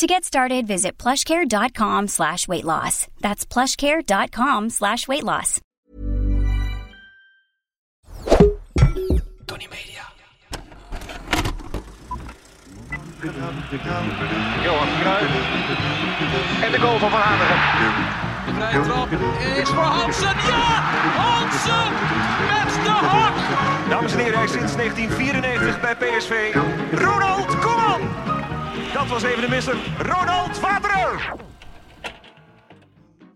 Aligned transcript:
To 0.00 0.06
get 0.06 0.24
started, 0.24 0.66
visit 0.66 0.96
plushcare.com 0.96 2.08
slash 2.08 2.48
weight 2.48 2.64
loss. 2.64 3.06
That's 3.20 3.44
plushcare.com 3.44 4.70
slash 4.70 5.06
weight 5.06 5.24
loss. 5.24 5.60
Tony 9.46 9.68
Media. 9.68 10.06
Johan 14.64 14.88
Cruijff. 15.00 15.32
En 16.62 16.72
de 16.72 16.78
goal 16.80 16.98
van 16.98 17.10
Van 17.10 17.20
Hanegem. 17.20 17.92
De 18.46 18.52
vrije 18.54 18.80
trap 18.80 19.08
is 19.56 19.68
voor 19.68 19.82
Hansen. 19.82 20.36
Ja! 20.46 20.80
Hansen 21.16 21.92
met 22.48 22.84
de 22.84 22.90
hak! 22.90 23.34
Dames 23.88 24.12
en 24.12 24.18
heren, 24.18 24.34
hij 24.34 24.44
is 24.44 24.52
sinds 24.52 24.76
1994 24.76 25.80
bij 25.80 25.94
PSV. 25.94 26.54
Ronald 26.92 27.46
Koeman! 27.46 27.49
Dat 27.49 27.49
was 29.10 29.22
even 29.22 29.40
de 29.40 29.48
misser. 29.48 29.76
Ronald 29.98 30.60
Waterer! 30.60 31.34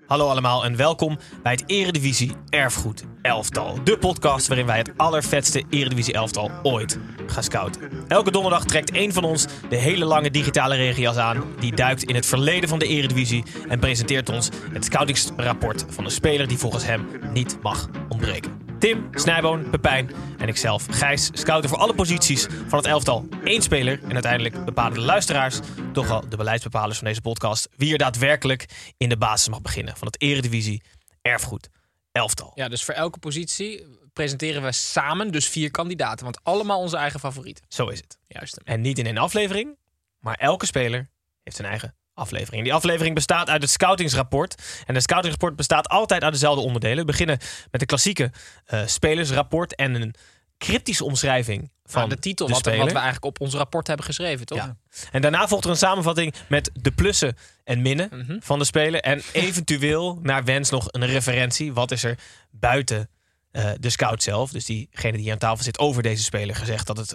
Hallo 0.06 0.28
allemaal 0.28 0.64
en 0.64 0.76
welkom 0.76 1.18
bij 1.42 1.52
het 1.52 1.62
Eredivisie 1.66 2.32
Erfgoed 2.48 3.04
Elftal. 3.22 3.84
De 3.84 3.98
podcast 3.98 4.46
waarin 4.46 4.66
wij 4.66 4.78
het 4.78 4.92
allervetste 4.96 5.64
Eredivisie 5.70 6.14
Elftal 6.14 6.50
ooit 6.62 6.98
gaan 7.26 7.42
scouten. 7.42 7.90
Elke 8.08 8.30
donderdag 8.30 8.64
trekt 8.64 8.90
één 8.90 9.12
van 9.12 9.24
ons 9.24 9.46
de 9.68 9.76
hele 9.76 10.04
lange 10.04 10.30
digitale 10.30 10.74
regenjas 10.74 11.16
aan. 11.16 11.44
Die 11.58 11.74
duikt 11.74 12.02
in 12.02 12.14
het 12.14 12.26
verleden 12.26 12.68
van 12.68 12.78
de 12.78 12.86
Eredivisie 12.86 13.44
en 13.68 13.78
presenteert 13.78 14.28
ons 14.28 14.48
het 14.72 14.84
scoutingsrapport 14.84 15.84
van 15.88 16.04
een 16.04 16.10
speler 16.10 16.48
die 16.48 16.58
volgens 16.58 16.84
hem 16.84 17.06
niet 17.32 17.58
mag 17.62 17.88
ontbreken. 18.08 18.63
Tim, 18.84 19.08
Snijboon, 19.12 19.70
Pepijn 19.70 20.10
en 20.38 20.48
ikzelf, 20.48 20.86
Gijs, 20.90 21.30
scouten 21.32 21.70
voor 21.70 21.78
alle 21.78 21.94
posities 21.94 22.46
van 22.66 22.78
het 22.78 22.86
elftal 22.86 23.28
één 23.44 23.62
speler. 23.62 24.02
En 24.02 24.12
uiteindelijk 24.12 24.64
bepalen 24.64 24.94
de 24.94 25.00
luisteraars, 25.00 25.60
toch 25.92 26.08
wel 26.08 26.28
de 26.28 26.36
beleidsbepalers 26.36 26.98
van 26.98 27.06
deze 27.06 27.20
podcast, 27.20 27.68
wie 27.76 27.92
er 27.92 27.98
daadwerkelijk 27.98 28.92
in 28.96 29.08
de 29.08 29.16
basis 29.16 29.48
mag 29.48 29.62
beginnen 29.62 29.96
van 29.96 30.06
het 30.06 30.20
Eredivisie 30.22 30.82
Erfgoed 31.22 31.68
Elftal. 32.12 32.52
Ja, 32.54 32.68
dus 32.68 32.84
voor 32.84 32.94
elke 32.94 33.18
positie 33.18 33.86
presenteren 34.12 34.62
we 34.62 34.72
samen 34.72 35.30
dus 35.32 35.48
vier 35.48 35.70
kandidaten. 35.70 36.24
Want 36.24 36.40
allemaal 36.42 36.80
onze 36.80 36.96
eigen 36.96 37.20
favorieten. 37.20 37.64
Zo 37.68 37.88
is 37.88 37.98
het. 37.98 38.18
Juist. 38.26 38.56
En 38.56 38.80
niet 38.80 38.98
in 38.98 39.06
één 39.06 39.18
aflevering, 39.18 39.78
maar 40.18 40.34
elke 40.34 40.66
speler 40.66 41.08
heeft 41.42 41.56
zijn 41.56 41.68
eigen 41.68 41.94
aflevering. 42.14 42.62
Die 42.62 42.74
aflevering 42.74 43.14
bestaat 43.14 43.48
uit 43.48 43.62
het 43.62 43.70
scoutingsrapport. 43.70 44.62
En 44.86 44.94
het 44.94 45.02
scoutingsrapport 45.02 45.56
bestaat 45.56 45.88
altijd 45.88 46.22
uit 46.22 46.32
dezelfde 46.32 46.62
onderdelen. 46.62 46.98
We 46.98 47.04
beginnen 47.04 47.38
met 47.70 47.80
een 47.80 47.86
klassieke 47.86 48.32
eh, 48.64 48.80
spelersrapport 48.86 49.74
en 49.74 49.94
een 49.94 50.14
cryptische 50.58 51.04
omschrijving 51.04 51.72
van 51.84 52.00
Van 52.00 52.08
de 52.10 52.18
titel, 52.18 52.46
de 52.46 52.52
wat, 52.52 52.64
wat 52.64 52.74
we 52.74 52.92
eigenlijk 52.92 53.24
op 53.24 53.40
ons 53.40 53.54
rapport 53.54 53.86
hebben 53.86 54.06
geschreven, 54.06 54.46
toch? 54.46 54.58
Ja. 54.58 54.76
En 55.12 55.22
daarna 55.22 55.48
volgt 55.48 55.64
er 55.64 55.70
een 55.70 55.76
samenvatting 55.76 56.34
met 56.48 56.70
de 56.74 56.92
plussen 56.92 57.36
en 57.64 57.82
minnen 57.82 58.08
Mhm. 58.12 58.36
van 58.40 58.58
de 58.58 58.64
speler. 58.64 59.00
En 59.00 59.22
eventueel, 59.32 60.18
naar 60.22 60.44
wens, 60.44 60.70
nog 60.70 60.86
een 60.90 61.06
referentie. 61.06 61.72
Wat 61.72 61.90
is 61.90 62.04
er 62.04 62.18
buiten 62.50 63.08
eh, 63.50 63.70
de 63.80 63.90
scout 63.90 64.22
zelf, 64.22 64.50
dus 64.50 64.64
diegene 64.64 65.12
die 65.12 65.22
hier 65.22 65.32
aan 65.32 65.38
tafel 65.38 65.64
zit, 65.64 65.78
over 65.78 66.02
deze 66.02 66.22
speler 66.22 66.54
gezegd 66.56 66.86
dat 66.86 66.96
het 66.96 67.14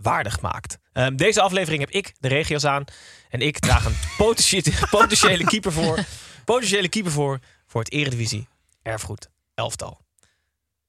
noemenswaardig 0.00 0.40
maakt. 0.40 0.78
Ehm, 0.92 1.16
deze 1.16 1.40
aflevering 1.40 1.80
heb 1.80 1.90
ik 1.90 2.14
de 2.18 2.28
regio's 2.28 2.64
aan. 2.64 2.84
En 3.28 3.40
ik 3.40 3.58
draag 3.58 3.84
een 3.84 3.96
potentiële, 4.16 4.86
potentiële 4.90 5.44
keeper 5.44 5.72
voor. 5.72 5.98
Potentiële 6.44 6.88
keeper 6.88 7.12
voor 7.12 7.38
voor 7.66 7.80
het 7.80 7.92
Eredivisie 7.92 8.48
Erfgoed 8.82 9.30
Elftal. 9.54 10.00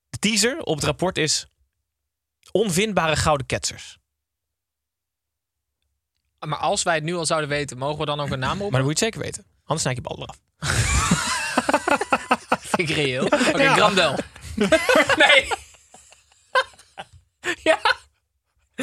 De 0.09 0.17
teaser 0.17 0.59
op 0.59 0.75
het 0.75 0.85
rapport 0.85 1.17
is 1.17 1.47
onvindbare 2.51 3.15
gouden 3.15 3.45
ketsers. 3.45 3.99
Maar 6.39 6.57
als 6.57 6.83
wij 6.83 6.95
het 6.95 7.03
nu 7.03 7.15
al 7.15 7.25
zouden 7.25 7.49
weten, 7.49 7.77
mogen 7.77 7.99
we 7.99 8.05
dan 8.05 8.19
ook 8.19 8.29
een 8.29 8.39
naam 8.39 8.61
op? 8.61 8.71
Maar 8.71 8.79
dan 8.79 8.89
moet 8.89 8.99
je 8.99 9.05
het 9.05 9.13
zeker 9.13 9.19
weten. 9.19 9.45
Anders 9.63 9.81
snij 9.81 9.93
ik 9.93 9.97
je 9.97 10.03
bal 10.07 10.21
eraf. 10.21 10.39
Vind 12.75 12.89
ik 12.89 12.95
reëel. 12.95 13.25
Oké, 13.25 13.67
Grandel. 13.67 14.15
nee. 15.15 15.47
ja. 17.63 17.79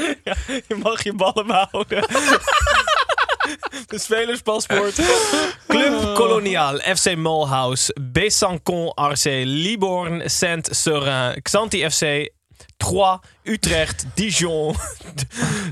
Je 0.69 0.75
mag 0.83 1.03
je 1.03 1.13
ballen 1.13 1.47
behouden. 1.47 2.05
De 3.87 3.99
spelerspaspoort. 3.99 4.99
Club 5.67 6.15
Colonial, 6.15 6.79
FC 6.79 7.15
Mulhouse, 7.17 7.93
Besançon 8.01 8.93
RC, 8.95 9.25
Liborn, 9.45 10.23
Saint-Seurin, 10.31 11.35
Xanti 11.43 11.91
FC, 11.91 12.33
Troyes, 12.77 13.19
Utrecht, 13.43 14.07
Dijon, 14.15 14.75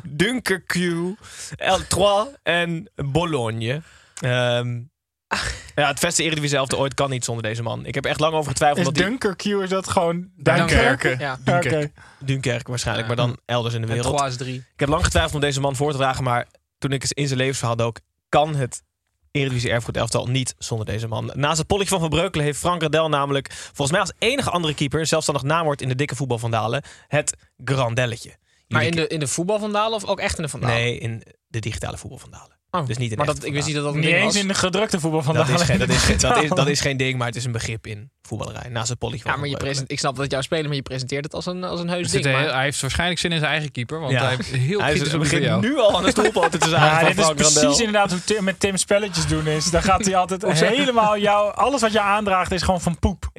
Dunkerque, 0.03 1.17
L3 1.59 2.03
en 2.43 2.89
Bologne. 2.95 3.83
Ehm, 4.21 4.89
ja, 5.75 5.87
het 5.89 6.01
beste 6.01 6.23
Eredivisie 6.23 6.57
elftal 6.57 6.79
ooit 6.79 6.95
kan 6.95 7.11
niet 7.11 7.25
zonder 7.25 7.43
deze 7.43 7.63
man. 7.63 7.87
Ik 7.87 7.95
heb 7.95 8.05
echt 8.05 8.21
lang 8.21 8.35
over 8.35 8.51
getwijfeld. 8.51 8.79
Is 8.79 8.85
dat 8.85 8.97
hij- 8.97 9.07
Dunkerque, 9.07 9.63
is 9.63 9.69
dat 9.71 9.89
gewoon. 9.89 10.29
Duinkerke? 10.37 11.17
Ja. 11.19 11.39
Dunkerque 12.19 12.71
waarschijnlijk, 12.71 13.07
maar 13.07 13.17
dan 13.17 13.39
elders 13.45 13.75
in 13.75 13.81
de 13.81 13.87
wereld. 13.87 14.17
Troyes 14.17 14.37
3. 14.37 14.55
Ik 14.55 14.81
heb 14.81 14.89
lang 14.89 15.05
getwijfeld 15.05 15.35
om 15.35 15.41
deze 15.41 15.61
man 15.61 15.77
voor 15.77 15.91
te 15.93 15.97
dragen, 15.99 16.25
maar 16.25 16.47
toen 16.79 16.93
ik 16.93 17.03
eens 17.03 17.13
in 17.13 17.27
zijn 17.27 17.39
levensverhaal 17.39 17.77
dook, 17.77 18.01
kan 18.29 18.55
het 18.55 18.83
Eredivisie 19.31 19.71
Erfgoed 19.71 19.97
elftal 19.97 20.27
niet 20.27 20.55
zonder 20.59 20.87
deze 20.87 21.07
man. 21.09 21.31
Naast 21.35 21.59
het 21.59 21.67
polletje 21.67 21.91
van 21.91 22.01
Van 22.01 22.09
Breukelen 22.09 22.45
heeft 22.47 22.59
Frank 22.59 22.83
Radel 22.83 23.09
namelijk 23.09 23.53
volgens 23.53 23.91
mij 23.91 24.01
als 24.01 24.13
enige 24.19 24.51
andere 24.51 24.75
keeper 24.75 25.01
een 25.01 25.07
zelfstandig 25.07 25.45
naamwoord 25.45 25.83
in 25.83 25.89
de 25.89 25.95
dikke 25.95 26.17
voetbalvandalen, 26.17 26.83
het 27.09 27.37
grandelletje. 27.65 28.37
Maar 28.69 28.85
in 28.85 28.91
de, 28.91 29.07
in 29.07 29.21
de 29.21 29.27
voetbalvandalen 29.27 29.95
of 29.97 30.05
ook 30.05 30.21
echt 30.21 30.37
in 30.37 30.43
de 30.43 30.49
vandalen? 30.49 30.77
Nee, 30.77 30.99
in 30.99 31.23
de 31.49 31.59
digitale 31.61 31.97
voetbalvandalen. 31.99 32.56
Oh, 32.81 32.87
Dus 32.87 32.97
niet 32.97 33.11
in 33.11 33.17
maar 33.17 33.27
dat, 33.27 33.45
ik 33.45 33.53
wist 33.53 33.67
niet 33.67 33.75
dat 33.75 33.85
dat 33.85 33.95
een 33.95 34.01
Niet 34.01 34.09
ding 34.09 34.23
eens 34.23 34.33
was. 34.33 34.43
in 34.43 34.49
de 34.49 34.55
gedrukte 34.55 35.01
voetbal 35.01 35.23
van 35.23 35.35
Dat 35.35 35.49
is, 35.49 35.63
geen, 35.63 35.79
dat, 35.79 35.89
is, 35.89 36.03
geen- 36.03 36.19
dat, 36.19 36.43
is, 36.43 36.49
dat 36.51 36.69
is 36.69 36.81
geen 36.81 36.97
ding, 36.97 37.19
maar 37.19 37.27
het 37.27 37.37
is 37.37 37.45
een 37.45 37.53
begrip 37.53 37.87
in 37.87 38.11
voetballerij. 38.23 38.69
Naast 38.71 38.89
het 38.89 38.99
polletje 38.99 39.29
Ja, 39.29 39.37
maar 39.37 39.49
je 39.49 39.57
present, 39.57 39.91
ik 39.91 39.99
snap 39.99 40.13
dat 40.15 40.23
het 40.23 40.33
jouw 40.33 40.41
speler, 40.41 40.65
maar 40.67 40.75
je 40.75 40.83
presenteert 40.83 41.25
het 41.25 41.35
als 41.35 41.47
een, 41.47 41.65
als 41.65 41.81
een 41.81 41.89
heus 41.89 42.11
ding. 42.11 42.25
Maar, 42.25 42.53
hij 42.55 42.63
heeft 42.65 42.81
waarschijnlijk 42.81 43.21
zin 43.21 43.33
in 43.33 43.39
zijn 43.39 43.51
eigen 43.51 43.73
keeper. 43.73 44.01
Want 44.01 44.13
Ja. 44.13 44.21
hij 44.27 44.29
heeft 44.37 44.49
heel 44.51 44.81
Hij 44.81 44.93
is- 44.93 45.01
kritisch 45.01 45.31
hij 45.31 45.41
op 45.43 45.49
begint 45.51 45.61
nu 45.61 45.79
al 45.79 45.97
aan 45.97 46.03
de 46.05 46.11
stoelpoten 46.11 46.61
te 46.61 46.69
zagen 46.79 46.87
Ja, 46.87 46.99
van 46.99 47.07
dit 47.09 47.19
is 47.19 47.25
Frank 47.25 47.37
precies 47.37 47.79
inderdaad 47.79 48.11
hoe 48.11 48.25
Tim, 48.25 48.45
met 48.45 48.61
Tim 48.61 48.77
spelletjes 48.77 49.27
doen 49.27 49.47
is. 49.47 49.71
Dan 49.71 49.83
gaat 49.83 50.05
hij 50.05 50.17
altijd 50.23 50.61
helemaal 50.61 51.19
jou... 51.19 51.55
Alles 51.55 51.81
wat 51.81 51.93
je 51.93 52.01
aandraagt 52.01 52.53
is 52.53 52.63
gewoon 52.63 52.81
van 52.81 52.99
poep. 52.99 53.25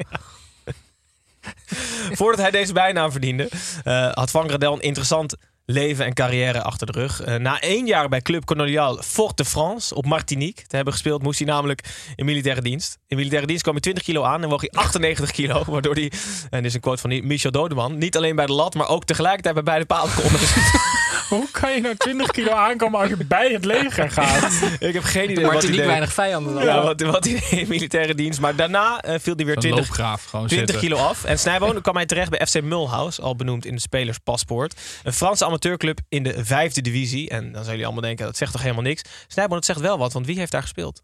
Voordat 2.11 2.39
hij 2.41 2.51
deze 2.51 2.73
bijnaam 2.73 3.11
verdiende, 3.11 3.49
eh, 3.83 4.11
had 4.13 4.31
Van 4.31 4.47
Gradel 4.47 4.73
een 4.73 4.81
interessant 4.81 5.35
leven 5.69 6.05
en 6.05 6.13
carrière 6.13 6.61
achter 6.61 6.87
de 6.87 6.99
rug. 6.99 7.21
Eh, 7.21 7.35
na 7.35 7.59
één 7.59 7.85
jaar 7.85 8.09
bij 8.09 8.21
Club 8.21 8.45
Colonial 8.45 9.01
Fort 9.03 9.37
de 9.37 9.45
France 9.45 9.95
op 9.95 10.05
Martinique 10.05 10.67
te 10.67 10.75
hebben 10.75 10.93
gespeeld, 10.93 11.23
moest 11.23 11.39
hij 11.39 11.47
namelijk 11.47 12.11
in 12.15 12.25
militaire 12.25 12.61
dienst. 12.61 12.97
In 13.07 13.17
militaire 13.17 13.47
dienst 13.47 13.61
kwam 13.61 13.73
hij 13.73 13.83
20 13.83 14.03
kilo 14.03 14.23
aan 14.23 14.43
en 14.43 14.49
woog 14.49 14.61
hij 14.61 14.69
98 14.83 15.31
kilo. 15.31 15.63
Waardoor 15.67 15.93
hij, 15.93 16.11
en 16.49 16.57
dit 16.57 16.65
is 16.65 16.73
een 16.73 16.79
quote 16.79 17.01
van 17.01 17.27
Michel 17.27 17.51
Dodeman, 17.51 17.97
niet 17.97 18.17
alleen 18.17 18.35
bij 18.35 18.45
de 18.45 18.53
lat, 18.53 18.73
maar 18.73 18.87
ook 18.87 19.05
tegelijkertijd 19.05 19.53
bij 19.53 19.63
beide 19.63 19.85
palen 19.85 20.13
kon. 20.13 20.31
Hoe 21.35 21.47
kan 21.51 21.73
je 21.73 21.81
nou 21.81 21.95
20 21.95 22.31
kilo 22.31 22.51
aankomen 22.51 22.99
als 22.99 23.09
je 23.09 23.25
bij 23.25 23.51
het 23.51 23.65
leger 23.65 24.11
gaat? 24.11 24.61
Ik 24.79 24.93
heb 24.93 25.03
geen 25.03 25.31
idee 25.31 25.45
wat 25.45 25.63
hij 25.63 25.71
deed. 25.71 25.85
weinig 25.85 26.13
vijanden. 26.13 26.53
dan. 26.53 26.63
Ja, 26.63 26.83
wat, 26.83 27.01
wat 27.01 27.25
hij 27.25 27.43
deed 27.49 27.67
militaire 27.67 28.15
dienst. 28.15 28.39
Maar 28.39 28.55
daarna 28.55 29.01
eh, 29.01 29.19
viel 29.19 29.35
hij 29.35 29.45
weer 29.45 29.55
Een 29.55 29.61
20, 29.61 29.79
loopgraaf 29.79 30.25
gewoon 30.25 30.47
20 30.47 30.69
zitten. 30.69 30.89
kilo 30.89 31.07
af. 31.07 31.23
En 31.23 31.39
Snijboon 31.39 31.81
kwam 31.81 31.95
hij 31.95 32.05
terecht 32.05 32.29
bij 32.29 32.47
FC 32.47 32.61
Mulhouse, 32.61 33.21
al 33.21 33.35
benoemd 33.35 33.65
in 33.65 33.75
de 33.75 33.81
spelerspaspoort. 33.81 34.79
Een 35.03 35.13
Franse 35.13 35.45
amateurclub 35.45 35.99
in 36.09 36.23
de 36.23 36.45
vijfde 36.45 36.81
divisie. 36.81 37.29
En 37.29 37.43
dan 37.43 37.51
zullen 37.51 37.69
jullie 37.69 37.85
allemaal 37.85 38.03
denken, 38.03 38.25
dat 38.25 38.37
zegt 38.37 38.51
toch 38.51 38.61
helemaal 38.61 38.83
niks. 38.83 39.01
Snijboon, 39.27 39.57
het 39.57 39.65
zegt 39.65 39.79
wel 39.79 39.97
wat, 39.97 40.13
want 40.13 40.25
wie 40.25 40.37
heeft 40.37 40.51
daar 40.51 40.61
gespeeld? 40.61 41.01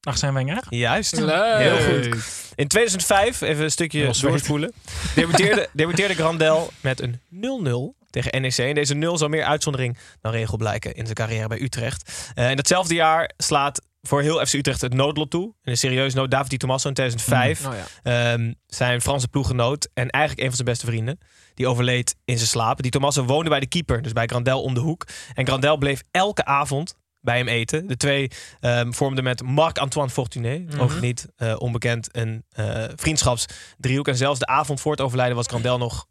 Ach, 0.00 0.18
zijn 0.18 0.34
Wenger? 0.34 0.62
Juist. 0.68 1.20
Leuk. 1.20 1.56
Heel 1.58 1.78
goed. 1.78 2.06
In 2.54 2.68
2005, 2.68 3.40
even 3.40 3.64
een 3.64 3.70
stukje 3.70 4.10
doorspoelen, 4.20 4.72
debuteerde, 5.14 5.68
debuteerde 5.72 6.14
Grandel 6.14 6.70
met 6.80 7.00
een 7.00 7.20
0-0 7.96 8.03
tegen 8.14 8.42
NEC. 8.42 8.58
En 8.58 8.74
deze 8.74 8.94
0 8.94 9.18
zal 9.18 9.28
meer 9.28 9.44
uitzondering 9.44 9.98
dan 10.20 10.32
regel 10.32 10.56
blijken 10.56 10.94
in 10.94 11.04
zijn 11.04 11.14
carrière 11.14 11.48
bij 11.48 11.60
Utrecht. 11.60 12.32
Eh, 12.34 12.50
in 12.50 12.56
datzelfde 12.56 12.94
jaar 12.94 13.30
slaat 13.36 13.82
voor 14.02 14.22
heel 14.22 14.46
FC 14.46 14.52
Utrecht 14.52 14.80
het 14.80 14.94
noodlot 14.94 15.30
toe. 15.30 15.54
Een 15.62 15.76
serieus 15.76 16.14
nood 16.14 16.30
David 16.30 16.50
Di 16.50 16.56
Tommaso 16.56 16.88
in 16.88 16.94
2005. 16.94 17.66
Oh, 17.66 17.72
ja. 17.74 18.32
Ehm, 18.32 18.52
zijn 18.66 19.00
Franse 19.00 19.28
ploeggenoot 19.28 19.88
en 19.94 20.10
eigenlijk 20.10 20.42
een 20.42 20.54
van 20.54 20.56
zijn 20.56 20.68
beste 20.68 20.86
vrienden. 20.86 21.18
Die 21.54 21.68
overleed 21.68 22.16
in 22.24 22.36
zijn 22.36 22.48
slaap. 22.48 22.82
Die 22.82 22.90
Tommaso 22.90 23.24
woonde 23.24 23.50
bij 23.50 23.60
de 23.60 23.66
keeper, 23.66 24.02
dus 24.02 24.12
bij 24.12 24.26
Grandel 24.26 24.62
om 24.62 24.74
de 24.74 24.80
hoek. 24.80 25.06
En 25.34 25.46
Grandel 25.46 25.76
bleef 25.76 26.02
elke 26.10 26.44
avond 26.44 26.96
bij 27.20 27.38
hem 27.38 27.48
eten. 27.48 27.86
De 27.86 27.96
twee 27.96 28.30
ehm, 28.60 28.92
vormden 28.92 29.24
met 29.24 29.42
Marc-Antoine 29.42 30.10
Fortuné, 30.10 30.64
ook 30.78 31.00
niet 31.00 31.26
eh, 31.36 31.54
onbekend, 31.58 32.08
een 32.12 32.44
eh 32.50 32.84
vriendschapsdriehoek. 32.96 34.08
En 34.08 34.16
zelfs 34.16 34.38
de 34.38 34.46
avond 34.46 34.80
voor 34.80 34.92
het 34.92 35.00
overlijden 35.00 35.36
was 35.36 35.46
Grandel 35.46 35.78
nog 35.78 36.06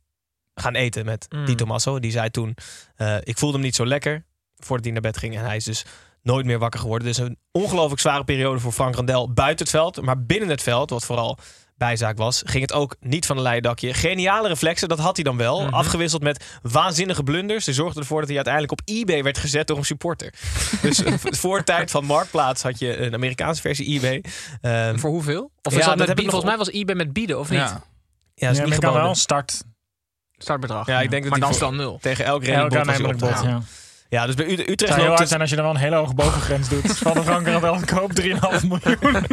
gaan 0.56 0.76
eten 0.76 1.06
met 1.06 1.26
Mm. 1.30 1.46
Di 1.46 1.56
Tommaso. 1.56 2.00
Die 2.00 2.12
zei 2.12 2.30
toen, 2.30 2.56
eh, 2.96 3.16
ik 3.24 3.38
voelde 3.38 3.56
hem 3.56 3.66
niet 3.66 3.76
zo 3.76 3.86
lekker 3.86 4.26
voordat 4.56 4.86
hij 4.86 4.94
naar 4.94 5.02
bed 5.02 5.18
ging. 5.18 5.38
En 5.38 5.46
hij 5.46 5.56
is 5.56 5.64
dus 5.64 5.86
nooit 6.22 6.46
meer 6.46 6.60
wakker 6.60 6.80
geworden. 6.80 7.08
Dus 7.08 7.18
een 7.18 7.38
ongelooflijk 7.52 8.02
zware 8.02 8.24
periode 8.24 8.60
voor 8.60 8.72
Frank 8.72 8.94
Grandel 8.94 9.34
buiten 9.34 9.66
het 9.66 9.76
veld. 9.76 10.02
Maar 10.02 10.24
binnen 10.24 10.50
het 10.50 10.62
veld, 10.62 10.90
wat 10.90 11.06
vooral 11.06 11.38
bijzaak 11.78 12.18
was, 12.18 12.42
ging 12.46 12.62
het 12.62 12.74
ook 12.74 12.96
niet 13.00 13.26
van 13.26 13.38
een 13.38 13.44
leien 13.44 13.62
dakje. 13.62 13.94
Geniale 13.94 14.48
reflexen, 14.48 14.90
dat 14.90 15.00
had 15.00 15.16
hij 15.16 15.24
dan 15.24 15.38
wel. 15.38 15.62
Mhm. 15.62 15.74
Afgewisseld 15.74 16.24
met 16.24 16.60
waanzinnige 16.62 17.24
blunders. 17.24 17.66
Die 17.66 17.74
zorgden 17.74 18.02
ervoor 18.02 18.18
dat 18.20 18.28
hij 18.28 18.36
uiteindelijk 18.36 18.74
op 18.74 18.82
eBay 18.86 19.24
werd 19.24 19.38
gezet 19.38 19.68
door 19.68 19.78
een 19.78 19.86
supporter. 19.86 20.34
dus 20.82 21.04
eh, 21.04 21.14
voor 21.18 21.58
de 21.58 21.64
tijd 21.64 21.92
van 21.92 22.06
Marktplaats 22.06 22.64
had 22.64 22.80
je 22.80 22.98
een 22.98 23.14
Amerikaanse 23.14 23.62
versie 23.62 23.96
eBay. 23.96 24.24
Ehm, 24.62 24.98
Voor 24.98 25.10
hoeveel? 25.10 25.52
Of 25.62 25.76
Ja, 25.76 25.96
dat 25.96 26.08
heb 26.08 26.20
ik 26.20 26.30
Volgens 26.30 26.50
mij 26.50 26.58
was 26.58 26.70
eBay 26.70 26.96
met 26.96 27.14
bieden, 27.14 27.40
of 27.40 27.50
niet? 27.50 27.60
Ja. 27.60 27.66
ja, 27.66 27.76
is 27.76 27.84
Ja, 28.36 28.50
niet 28.50 28.58
maar 28.58 28.74
ik 28.74 28.80
kan 28.80 28.94
wel 28.94 29.10
een 29.10 29.16
start. 29.16 29.64
Startbedrag. 30.44 30.88
Ja, 30.88 31.02
ik 31.02 31.10
denk 31.10 31.22
dat 31.24 31.32
maar 31.32 31.40
die 31.40 31.48
dan 31.50 31.58
staan 31.58 31.76
nul. 31.76 31.98
Tegen 32.02 32.26
elk 32.26 32.34
Elk 32.44 32.46
rennenbod 32.46 32.78
was 32.78 32.86
hij 32.86 32.94
aannemelijk 32.96 33.20
bod, 33.20 33.30
opgehaald. 33.30 33.64
ja. 33.64 33.72
Ja, 34.10 34.26
dus 34.26 34.36
bij 34.36 34.46
Ut- 34.46 34.58
Het 34.60 34.70
Utrecht 34.70 34.94
zou 34.94 35.06
heel 35.06 35.16
hard 35.16 35.28
zijn 35.28 35.42
als 35.42 35.50
je 35.50 35.56
er 35.56 35.62
wel 35.62 35.72
een 35.72 35.78
hele 35.78 35.96
hoge 35.96 36.14
bovengrens 36.14 36.70
doet. 36.70 36.98
Van 36.98 37.14
de 37.14 37.24
Frank 37.24 37.48
Randel 37.48 37.80
koopt 37.86 38.22
3,5 38.22 38.68
miljoen. 38.68 39.26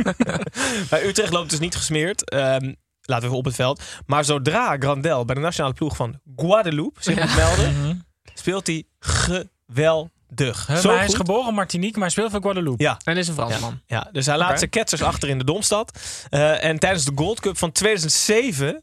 bij 0.91 1.07
Utrecht 1.07 1.33
loopt 1.33 1.51
dus 1.51 1.59
niet 1.59 1.75
gesmeerd. 1.77 2.31
Ehm, 2.31 2.73
laten 3.03 3.21
we 3.21 3.25
even 3.25 3.37
op 3.37 3.45
het 3.45 3.55
veld. 3.55 3.83
Maar 4.07 4.25
zodra 4.25 4.77
Grandel 4.79 5.25
bij 5.25 5.35
de 5.35 5.41
nationale 5.41 5.75
ploeg 5.75 5.97
van 5.97 6.21
Guadeloupe 6.37 7.03
zich 7.03 7.17
moet 7.21 7.37
melden, 7.37 8.07
speelt 8.35 8.67
hij 8.67 8.85
geweldig. 8.99 10.67
Hij 10.67 11.05
is 11.07 11.15
geboren 11.15 11.49
in 11.49 11.55
Martinique, 11.55 11.93
maar 11.99 12.03
hij 12.03 12.11
speelt 12.11 12.31
voor 12.31 12.41
Guadeloupe. 12.41 12.83
Ja. 12.83 12.97
En 13.05 13.17
is 13.17 13.29
een 13.29 13.35
Fransman. 13.35 13.81
Ja, 13.87 14.09
dus 14.13 14.27
hij 14.27 14.37
laat 14.37 14.59
zijn 14.59 14.71
ketsers 14.71 15.03
achter 15.03 15.29
in 15.29 15.39
de 15.39 15.45
Domstad. 15.45 15.99
Eh, 16.31 16.65
en 16.65 16.79
tijdens 16.79 17.05
de 17.05 17.13
Gold 17.15 17.41
Cup 17.41 17.59
van 17.59 17.73
2007 17.73 18.83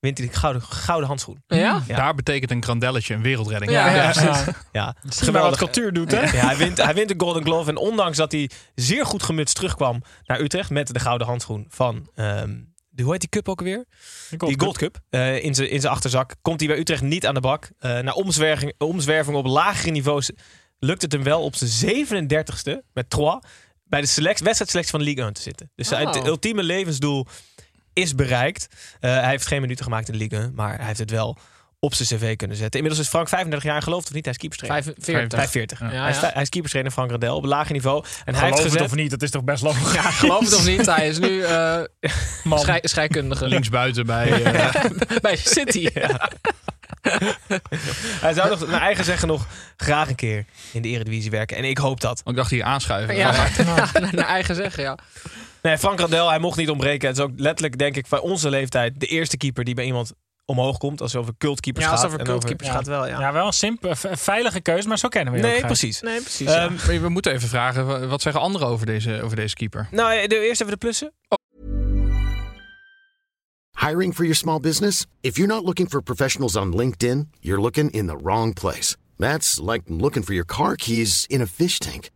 wint 0.00 0.18
hij 0.18 0.26
de 0.26 0.32
gouden, 0.32 0.62
gouden 0.62 1.08
handschoen. 1.08 1.42
Ja? 1.46 1.82
Ja. 1.86 1.96
Daar 1.96 2.14
betekent 2.14 2.50
een 2.50 2.62
grandelletje 2.62 3.14
een 3.14 3.22
wereldredding. 3.22 3.72
Ja, 3.72 3.88
ja. 3.94 3.94
Ja, 4.02 4.10
precies. 4.10 4.54
ja. 4.72 4.94
Wat 5.32 5.56
cultuur 5.56 5.92
doet, 5.92 6.10
hè? 6.10 6.20
Ja, 6.20 6.46
hij, 6.46 6.56
wint, 6.56 6.82
hij 6.82 6.94
wint 6.94 7.08
de 7.08 7.14
Golden 7.16 7.42
Glove. 7.42 7.70
En 7.70 7.76
ondanks 7.76 8.16
dat 8.16 8.32
hij 8.32 8.50
zeer 8.74 9.06
goed 9.06 9.22
gemutst 9.22 9.54
terugkwam 9.54 10.02
naar 10.24 10.40
Utrecht 10.40 10.70
met 10.70 10.86
de 10.94 10.98
gouden 11.00 11.26
handschoen 11.26 11.66
van. 11.68 12.10
ehm, 12.14 12.56
de, 12.88 13.02
hoe 13.02 13.12
heet 13.12 13.20
die 13.20 13.28
cup 13.30 13.48
ook 13.48 13.58
alweer? 13.58 13.84
die 14.30 14.60
Gold 14.60 14.78
Cup. 14.78 14.98
eh, 15.10 15.44
in 15.44 15.54
zijn 15.54 15.70
in 15.70 15.80
zijn 15.80 15.92
achterzak. 15.92 16.34
Komt 16.42 16.60
hij 16.60 16.68
bij 16.68 16.78
Utrecht 16.78 17.02
niet 17.02 17.26
aan 17.26 17.34
de 17.34 17.40
bak. 17.40 17.70
Eh 17.78 17.98
na 17.98 18.12
omzwerving, 18.12 18.74
omzwerving 18.78 19.36
op 19.36 19.46
lagere 19.46 19.90
niveaus 19.90 20.30
lukt 20.78 21.02
het 21.02 21.12
hem 21.12 21.22
wel 21.22 21.42
op 21.42 21.54
zijn 21.56 21.96
37ste 22.06 22.82
met 22.92 23.10
Troyes 23.10 23.38
bij 23.84 24.00
de 24.00 24.06
select, 24.06 24.40
wedstrijdselectie 24.40 24.90
van 24.92 25.00
de 25.00 25.06
Ligue 25.06 25.24
1 25.24 25.32
te 25.32 25.40
zitten. 25.42 25.70
Dus 25.74 25.88
zijn 25.88 26.06
Oh. 26.06 26.14
het 26.14 26.26
ultieme 26.26 26.62
levensdoel 26.62 27.26
is 27.92 28.14
bereikt. 28.14 28.66
Eh, 29.00 29.10
hij 29.10 29.28
heeft 29.30 29.46
geen 29.46 29.60
minuten 29.60 29.84
gemaakt 29.84 30.06
in 30.08 30.12
de 30.12 30.18
Ligue 30.18 30.38
1, 30.38 30.52
maar 30.54 30.76
hij 30.76 30.86
heeft 30.86 30.98
het 30.98 31.10
wel 31.10 31.38
op 31.82 31.94
zijn 31.94 32.08
cv 32.08 32.36
kunnen 32.36 32.56
zetten. 32.56 32.80
Inmiddels 32.80 33.04
is 33.06 33.10
Frank 33.10 33.28
35 33.28 33.70
jaar, 33.70 33.82
gelooft 33.82 34.06
of 34.08 34.12
niet, 34.14 34.24
hij 34.24 34.32
is 34.32 34.38
keeperstrainer. 34.38 34.82
45. 34.82 35.38
45. 35.38 35.80
Ja, 35.80 35.86
Hij, 36.02 36.10
is, 36.10 36.20
hij 36.20 36.42
is 36.42 36.48
keeperstrainer 36.48 36.92
Frank 36.92 37.10
Radel 37.10 37.36
op 37.36 37.44
lager 37.44 37.72
niveau. 37.72 38.04
En 38.04 38.10
hij 38.24 38.24
Geloof 38.34 38.42
heeft 38.42 38.62
het 38.62 38.72
gezegd... 38.72 38.90
of 38.90 38.96
niet, 38.96 39.10
dat 39.10 39.22
is 39.22 39.30
toch 39.30 39.44
best 39.44 39.62
logisch. 39.62 39.92
Ja, 39.92 40.02
geloof 40.10 40.44
het 40.44 40.54
of 40.54 40.66
niet, 40.66 40.86
hij 40.86 41.08
is 41.08 41.18
nu 41.18 41.42
eh 41.42 41.80
Man. 42.44 42.58
schei- 42.58 42.80
scheikundige. 42.82 43.48
Linksbuiten 43.48 44.06
bij... 44.06 44.42
eh, 44.44 44.74
Bij 45.20 45.36
City. 45.36 45.88
Hij 48.20 48.32
zou 48.32 48.48
nog, 48.48 48.66
naar 48.68 48.80
eigen 48.80 49.04
zeggen, 49.04 49.28
nog 49.28 49.46
graag 49.76 50.08
een 50.08 50.14
keer 50.14 50.44
in 50.72 50.82
de 50.82 50.88
Eredivisie 50.88 51.30
werken. 51.30 51.56
En 51.56 51.64
ik 51.64 51.78
hoop 51.78 52.00
dat. 52.00 52.22
ik 52.24 52.36
dacht 52.36 52.50
hier 52.50 52.64
aanschuiven. 52.64 53.16
Ja, 53.16 53.48
naar, 53.64 53.90
naar 54.12 54.26
eigen 54.26 54.54
zeggen, 54.54 54.82
ja. 54.82 54.98
Nee, 55.62 55.78
Frank 55.78 56.00
Radel, 56.00 56.28
hij 56.28 56.38
mocht 56.38 56.56
niet 56.58 56.70
ontbreken. 56.70 57.08
Het 57.08 57.16
is 57.18 57.22
ook 57.22 57.30
letterlijk, 57.36 57.78
denk 57.78 57.96
ik, 57.96 58.08
bij 58.08 58.18
onze 58.18 58.50
leeftijd... 58.50 59.00
de 59.00 59.06
eerste 59.06 59.36
keeper 59.36 59.64
die 59.64 59.74
bij 59.74 59.84
iemand 59.84 60.12
omhoog 60.44 60.78
komt. 60.78 61.00
Als 61.00 61.12
het 61.12 61.20
over 61.20 61.34
cultkeepers 61.38 61.84
Ja, 61.84 61.90
als 61.90 62.00
gaat. 62.00 62.10
het 62.10 62.20
over 62.20 62.32
cultkeepers 62.32 62.68
Ja. 62.68 62.74
gaat 62.74 62.86
wel, 62.86 63.06
ja. 63.06 63.20
Ja, 63.20 63.32
wel 63.32 63.46
een 63.46 63.52
simpele, 63.52 63.96
v- 63.96 64.04
veilige 64.10 64.60
keuze, 64.60 64.88
maar 64.88 64.98
zo 64.98 65.08
kennen 65.08 65.32
we 65.32 65.38
je 65.40 65.46
Nee, 65.46 65.60
precies. 65.60 66.00
Nee, 66.00 66.20
precies. 66.20 66.46
Ehm, 66.48 66.72
Maar 66.86 67.00
We 67.00 67.08
moeten 67.08 67.32
even 67.32 67.48
vragen, 67.48 67.86
wa- 67.86 68.06
wat 68.06 68.22
zeggen 68.22 68.42
anderen 68.42 68.66
over 68.68 68.86
deze, 68.86 69.22
over 69.22 69.36
deze 69.36 69.54
keeper? 69.54 69.88
nou, 69.90 70.26
de, 70.26 70.38
eerst 70.38 70.60
even 70.60 70.72
de 70.72 70.78
plussen. 70.78 71.12
Hiring 73.86 74.14
for 74.14 74.24
your 74.24 74.36
small 74.36 74.60
business? 74.60 75.06
If 75.20 75.36
you're 75.36 75.52
not 75.54 75.64
looking 75.64 75.88
for 75.90 76.02
professionals 76.02 76.56
on 76.56 76.74
LinkedIn, 76.76 77.30
you're 77.40 77.60
looking 77.62 77.90
in 77.90 78.06
the 78.06 78.16
wrong 78.22 78.54
place. 78.54 78.96
That's 79.16 79.58
like 79.62 79.82
looking 79.86 80.24
for 80.24 80.32
your 80.34 80.46
car 80.46 80.74
keys 80.74 81.24
in 81.26 81.40
a 81.40 81.46
fish 81.46 81.78
tank. 81.78 82.08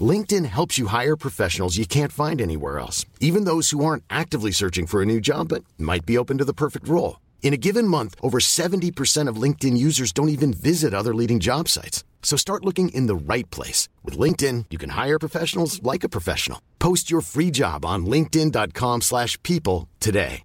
LinkedIn 0.00 0.44
helps 0.44 0.76
you 0.78 0.88
hire 0.88 1.16
professionals 1.16 1.76
you 1.78 1.86
can't 1.86 2.12
find 2.12 2.40
anywhere 2.40 2.78
else, 2.78 3.06
even 3.20 3.44
those 3.44 3.70
who 3.70 3.84
aren't 3.84 4.04
actively 4.10 4.52
searching 4.52 4.86
for 4.86 5.00
a 5.02 5.06
new 5.06 5.20
job 5.20 5.48
but 5.48 5.64
might 5.78 6.04
be 6.04 6.18
open 6.18 6.36
to 6.38 6.44
the 6.44 6.52
perfect 6.52 6.86
role. 6.88 7.18
In 7.42 7.52
a 7.54 7.56
given 7.56 7.88
month, 7.88 8.14
over 8.20 8.38
70% 8.40 9.28
of 9.30 9.42
LinkedIn 9.42 9.76
users 9.78 10.12
don't 10.12 10.28
even 10.28 10.52
visit 10.52 10.92
other 10.92 11.14
leading 11.14 11.40
job 11.40 11.68
sites. 11.68 12.04
So 12.22 12.36
start 12.36 12.64
looking 12.64 12.90
in 12.90 13.06
the 13.06 13.14
right 13.32 13.48
place. 13.50 13.88
With 14.04 14.18
LinkedIn, 14.18 14.66
you 14.68 14.76
can 14.78 14.90
hire 14.90 15.18
professionals 15.18 15.80
like 15.82 16.04
a 16.04 16.08
professional. 16.10 16.60
Post 16.78 17.08
your 17.10 17.22
free 17.22 17.50
job 17.50 17.84
on 17.84 18.04
linkedin.com/people 18.06 19.00
slash 19.00 19.38
people 19.42 19.88
today. 19.98 20.42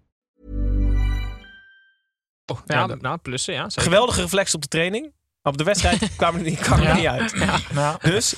ja, 2.66 2.86
nou, 3.02 3.18
plussen, 3.18 3.54
ja. 3.54 3.70
zeker. 3.70 3.82
Geweldige 3.92 4.22
reflex 4.22 4.56
op 4.56 4.62
de 4.62 4.68
training. 4.68 5.12
Op 5.44 5.58
de 5.58 5.64
wedstrijd 5.64 6.10
kwam 6.16 6.36
er 6.36 6.42
niet, 6.42 6.60
kwam 6.60 6.80
er 6.80 6.86
Ja. 6.86 6.96
niet 6.96 7.06
uit. 7.06 7.34
Nou, 7.74 7.98
Dus 8.02 8.36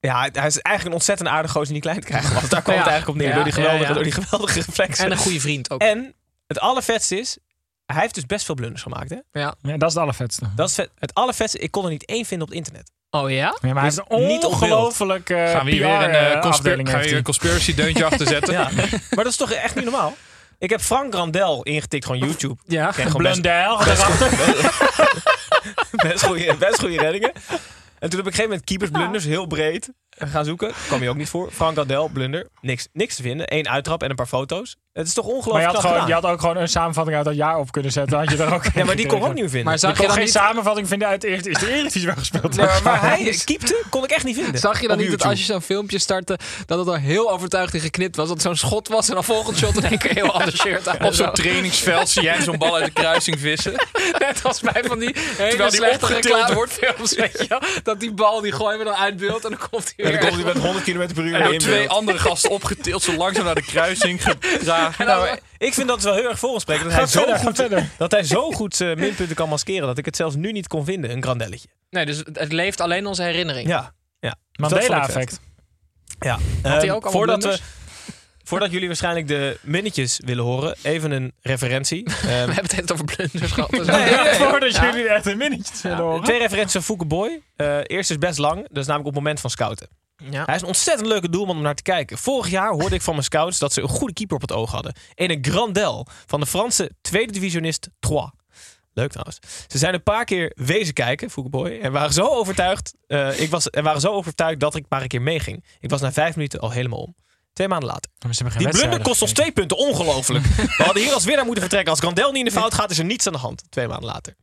ja, 0.00 0.20
hij 0.20 0.46
is 0.46 0.58
eigenlijk 0.58 0.84
een 0.86 0.92
ontzettend 0.92 1.28
aardig 1.28 1.50
gozer 1.50 1.66
die 1.66 1.74
niet 1.74 1.82
klein 1.82 2.00
te 2.00 2.06
krijgen 2.06 2.34
was. 2.34 2.48
Daar 2.48 2.62
kwam 2.62 2.74
Ja. 2.74 2.80
het 2.80 2.90
eigenlijk 2.90 3.08
op 3.08 3.24
neer. 3.24 3.28
Ja, 3.28 3.34
door, 3.34 3.44
die 3.44 3.52
geweldige, 3.52 3.82
ja, 3.82 3.88
ja. 3.88 3.94
door 3.94 4.02
die 4.02 4.12
geweldige 4.12 4.60
reflexen. 4.66 5.04
En 5.04 5.10
een 5.10 5.16
goede 5.16 5.40
vriend 5.40 5.70
ook. 5.70 5.80
En 5.80 6.14
het 6.46 6.60
allervetste 6.60 7.18
is, 7.18 7.38
hij 7.86 8.00
heeft 8.00 8.14
dus 8.14 8.26
best 8.26 8.44
veel 8.44 8.54
blunders 8.54 8.82
gemaakt. 8.82 9.10
Hè? 9.10 9.16
Ja. 9.40 9.54
ja, 9.62 9.76
dat 9.76 9.88
is 9.88 9.94
het 9.94 10.02
allervetste. 10.02 10.44
Dat 10.56 10.68
is 10.68 10.74
vet. 10.74 10.90
Het 10.98 11.14
allervetste, 11.14 11.58
ik 11.58 11.70
kon 11.70 11.84
er 11.84 11.90
niet 11.90 12.04
één 12.04 12.24
vinden 12.24 12.46
op 12.48 12.54
het 12.54 12.62
internet. 12.66 12.90
Oh 13.10 13.30
ja? 13.30 13.36
Ja, 13.36 13.54
maar 13.60 13.74
hij 13.74 13.82
heeft 13.82 14.00
een 14.08 14.26
niet 14.26 14.44
op 14.44 14.50
beeld. 14.50 14.52
ongelooflijk 14.62 15.30
eh 15.30 15.50
Gaan 15.50 15.64
we 15.64 15.70
hier 15.70 15.80
weer 15.80 15.90
een, 16.02 16.10
eh, 16.10 16.20
conspir- 16.20 16.40
PR-afdeling. 16.40 16.90
gaan 16.90 17.00
we 17.00 17.06
hier 17.06 17.16
een 17.16 17.22
conspiracy 17.22 17.74
deuntje 17.74 18.04
achter 18.04 18.26
zetten? 18.26 18.52
Ja. 18.60 18.70
maar 19.10 19.24
dat 19.24 19.26
is 19.26 19.36
toch 19.36 19.52
echt 19.52 19.74
niet 19.74 19.84
normaal? 19.84 20.16
Ik 20.58 20.70
heb 20.70 20.80
Frank 20.80 21.12
Grandel 21.14 21.62
ingetikt, 21.62 22.04
gewoon 22.06 22.20
YouTube. 22.20 22.56
Ja. 22.66 22.92
Best, 22.96 23.16
Blundel. 23.16 23.78
best, 23.84 24.06
best, 25.90 26.24
goede, 26.24 26.54
best 26.66 26.78
goede 26.80 26.96
reddingen. 26.96 27.32
En 28.00 28.08
toen 28.10 28.18
heb 28.18 28.28
ik 28.28 28.34
op 28.34 28.40
een 28.40 28.46
gegeven 28.46 28.48
moment 28.50 28.64
keepersblunders, 28.64 29.24
heel 29.24 29.46
breed, 29.46 29.92
gaan 30.16 30.44
zoeken. 30.44 30.72
Kwam 30.86 31.02
je 31.02 31.08
ook 31.08 31.16
niet 31.16 31.28
voor. 31.28 31.50
Frank 31.50 31.72
Grandel, 31.72 32.08
blunder. 32.08 32.48
Niks, 32.60 32.88
niks 32.92 33.16
te 33.16 33.22
vinden. 33.22 33.54
Eén 33.54 33.68
uittrap 33.68 34.02
en 34.02 34.10
een 34.10 34.16
paar 34.16 34.26
foto's. 34.26 34.76
Het 34.92 35.06
is 35.06 35.14
toch 35.14 35.24
Maar 35.24 35.34
je 35.34 35.40
ongelooflijk 35.40 35.72
had, 35.72 35.92
gewoon, 35.92 36.06
je 36.06 36.12
had 36.12 36.24
ook 36.24 36.40
gewoon 36.40 36.56
een 36.56 36.68
samenvatting 36.68 37.16
uit 37.16 37.24
dat 37.24 37.34
jaar 37.34 37.58
op 37.58 37.72
kunnen 37.72 37.92
zetten. 37.92 38.18
Had 38.18 38.30
je 38.30 38.36
er 38.36 38.54
ook 38.54 38.64
Ja, 38.74 38.84
maar 38.84 38.96
die 38.96 39.06
kon 39.12 39.18
ik 39.18 39.24
ook 39.24 39.28
niet 39.28 39.40
meer 39.40 39.48
vinden. 39.50 39.68
Maar 39.68 39.78
zag 39.78 39.90
je 39.90 39.96
kon 39.96 40.06
dan 40.06 40.14
geen 40.14 40.24
niet... 40.24 40.32
samenvatting 40.32 40.88
vinden 40.88 41.08
uit 41.08 41.20
de 41.20 41.28
eerste, 41.28 41.50
is 41.50 41.58
de 41.58 41.68
Eredivisie 41.68 42.06
wel 42.06 42.16
gespeeld. 42.16 42.56
Nee, 42.56 42.66
maar, 42.66 42.80
maar 42.82 43.00
hij 43.00 43.40
keepte, 43.44 43.82
kon 43.90 44.04
ik 44.04 44.10
echt 44.10 44.24
niet 44.24 44.36
vinden. 44.36 44.60
Zag 44.60 44.80
je 44.80 44.86
dan 44.86 44.96
Op 44.96 45.02
niet 45.02 45.10
dat 45.10 45.24
als 45.24 45.38
je 45.38 45.44
zo'n 45.44 45.62
filmpje 45.62 45.98
startte, 45.98 46.38
dat 46.66 46.78
het 46.78 46.88
al 46.88 46.94
heel 46.94 47.30
overtuigd 47.30 47.74
en 47.74 47.80
geknipt 47.80 48.16
was? 48.16 48.26
Dat 48.26 48.36
het 48.36 48.46
zo'n 48.46 48.56
schot 48.56 48.88
was 48.88 49.08
en 49.08 49.14
dan 49.14 49.24
volgend 49.24 49.56
shot 49.58 49.76
in 49.76 49.84
één 49.84 49.98
keer 49.98 50.14
heel 50.14 50.32
ander 50.32 50.56
shirt 50.56 50.88
aan. 50.88 51.04
Op 51.04 51.12
zo'n 51.12 51.32
trainingsveld 51.32 52.08
zie 52.08 52.22
jij 52.22 52.42
zo'n 52.42 52.58
bal 52.58 52.74
uit 52.74 52.84
de 52.84 52.92
kruising 52.92 53.40
vissen. 53.40 53.72
Net 54.18 54.40
als 54.44 54.60
bij 54.60 54.82
van 54.84 54.98
die 54.98 55.14
hele 55.14 55.48
Terwijl 55.48 55.70
die 55.70 55.78
slechte 55.78 56.06
opgetild 56.06 56.48
reclamefilms, 56.48 57.14
weet 57.14 57.38
je 57.38 57.46
wel. 57.48 57.60
Dat 57.82 58.00
die 58.00 58.12
bal, 58.12 58.40
die 58.40 58.52
gooien 58.52 58.78
we 58.78 58.84
dan 58.84 58.94
uit 58.94 59.16
beeld 59.16 59.44
en 59.44 59.50
dan 59.50 59.68
komt 59.70 59.92
hij 59.96 59.99
En 60.02 60.10
weer. 60.10 60.20
dan 60.20 60.28
komt 60.28 60.44
hij 60.44 60.52
met 60.54 60.62
100 60.62 60.84
km 60.84 61.14
per 61.14 61.24
uur 61.24 61.34
En 61.34 61.44
door 61.44 61.58
twee 61.58 61.88
andere 61.88 62.18
gasten 62.18 62.50
opgetild, 62.50 63.02
zo 63.02 63.16
langzaam 63.16 63.44
naar 63.44 63.54
de 63.54 63.62
kruising 63.62 64.22
gedragen. 64.24 65.06
Nou, 65.10 65.38
ik 65.58 65.74
vind 65.74 65.88
dat 65.88 65.96
het 65.96 66.04
wel 66.04 66.14
heel 66.14 66.28
erg 66.28 66.38
voor 66.38 66.50
ons 66.50 66.62
spreken. 66.62 66.84
Dat 66.84 66.92
hij, 66.94 67.06
zo 67.06 67.34
goed, 67.34 67.68
dat 67.96 68.10
hij 68.10 68.22
zo 68.22 68.50
goed 68.50 68.76
zijn 68.76 68.98
minpunten 68.98 69.36
kan 69.36 69.48
maskeren. 69.48 69.86
Dat 69.86 69.98
ik 69.98 70.04
het 70.04 70.16
zelfs 70.16 70.34
nu 70.34 70.52
niet 70.52 70.66
kon 70.66 70.84
vinden. 70.84 71.10
Een 71.10 71.22
grandelletje. 71.22 71.68
Nee, 71.90 72.06
dus 72.06 72.22
het 72.32 72.52
leeft 72.52 72.80
alleen 72.80 73.06
onze 73.06 73.22
herinnering. 73.22 73.68
Ja. 73.68 73.92
ja. 74.20 74.34
Mandela-effect. 74.52 75.40
Ja. 76.20 76.38
hij 76.62 76.88
Ehm, 76.88 77.00
voordat, 77.00 77.44
we? 77.44 77.58
Voordat 78.50 78.70
jullie 78.72 78.86
waarschijnlijk 78.86 79.28
de 79.28 79.58
minnetjes 79.62 80.20
willen 80.24 80.44
horen, 80.44 80.76
even 80.82 81.10
een 81.10 81.32
referentie. 81.40 82.04
Ehm, 82.08 82.14
We 82.24 82.30
hebben 82.30 82.54
het 82.64 82.76
net 82.76 82.92
over 82.92 83.04
blunders 83.04 83.52
gehad. 83.52 83.70
dus- 83.70 83.86
Nee, 83.86 84.04
nee, 84.04 84.14
nee. 84.14 84.34
Voordat 84.48 84.74
Ja. 84.74 84.84
jullie 84.90 85.08
echt 85.08 85.26
een 85.26 85.36
minnetje 85.36 85.74
willen 85.82 85.98
horen. 86.04 86.22
twee 86.22 86.38
referenties 86.38 86.72
van 86.72 86.82
Fouke 86.82 87.04
Boy. 87.06 87.40
Eh, 87.56 87.78
eerst 87.86 88.10
is 88.10 88.18
best 88.18 88.38
lang. 88.38 88.56
Dat 88.56 88.76
is 88.76 88.86
namelijk 88.86 88.98
op 88.98 89.04
het 89.14 89.14
moment 89.14 89.40
van 89.40 89.50
scouten. 89.50 89.88
Ja. 90.30 90.44
Hij 90.44 90.54
is 90.54 90.60
een 90.60 90.66
ontzettend 90.66 91.08
leuke 91.08 91.28
doelman 91.30 91.56
om 91.56 91.62
naar 91.62 91.74
te 91.74 91.82
kijken. 91.82 92.18
Vorig 92.18 92.50
jaar 92.50 92.70
hoorde 92.72 92.94
ik 92.94 93.02
van 93.02 93.12
mijn 93.12 93.24
scouts 93.24 93.58
dat 93.58 93.72
ze 93.72 93.80
een 93.82 93.88
goede 93.88 94.12
keeper 94.12 94.34
op 94.36 94.42
het 94.42 94.52
oog 94.52 94.70
hadden. 94.70 94.92
En 95.14 95.30
een 95.30 95.38
Grandel 95.44 96.06
van 96.26 96.40
de 96.40 96.46
Franse 96.46 96.90
tweede 97.00 97.32
divisionist 97.32 97.88
Troyes. 97.98 98.30
Leuk 98.92 99.10
trouwens. 99.10 99.38
Ze 99.68 99.78
zijn 99.78 99.94
een 99.94 100.02
paar 100.02 100.24
keer 100.24 100.52
wezen 100.54 100.94
kijken, 100.94 101.28
Boy, 101.50 101.78
En 101.82 101.92
waren 101.92 102.12
zo 102.12 102.26
overtuigd. 102.26 102.94
eh, 103.06 103.40
ik 103.40 103.50
was, 103.50 103.70
en 103.70 103.84
waren 103.84 104.00
zo 104.00 104.12
overtuigd 104.12 104.60
dat 104.60 104.74
ik 104.74 104.84
maar 104.88 105.02
een 105.02 105.08
keer 105.08 105.22
meeging. 105.22 105.64
Ik 105.80 105.90
was 105.90 106.00
na 106.00 106.12
vijf 106.12 106.36
minuten 106.36 106.60
al 106.60 106.70
helemaal 106.70 106.98
om. 106.98 107.14
Twee 107.52 107.68
maanden 107.68 107.88
later. 107.88 108.10
Die 108.58 108.68
blunder 108.68 109.02
kost 109.02 109.22
ons 109.22 109.32
twee 109.32 109.52
punten. 109.52 109.76
Ongelooflijk. 109.76 110.44
We 110.76 110.82
hadden 110.84 111.02
hier 111.02 111.12
als 111.12 111.24
winnaar 111.24 111.44
moeten 111.44 111.62
vertrekken. 111.62 111.90
Als 111.90 112.00
Grandel 112.00 112.30
niet 112.32 112.38
in 112.38 112.44
de 112.44 112.58
fout 112.60 112.74
gaat, 112.74 112.90
is 112.90 112.98
er 112.98 113.04
niets 113.04 113.26
aan 113.26 113.32
de 113.32 113.38
hand. 113.38 113.62
Twee 113.68 113.88
maanden 113.88 114.06
later. 114.08 114.34